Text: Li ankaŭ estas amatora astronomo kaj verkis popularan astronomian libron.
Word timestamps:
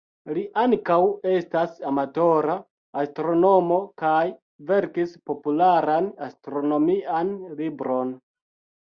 Li 0.35 0.43
ankaŭ 0.61 0.95
estas 1.31 1.75
amatora 1.89 2.55
astronomo 3.03 3.79
kaj 4.05 4.25
verkis 4.73 5.17
popularan 5.31 6.13
astronomian 6.33 7.35
libron. 7.65 8.21